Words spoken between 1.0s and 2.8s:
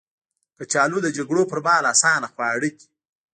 د جګړو پر مهال اسانه خواړه دي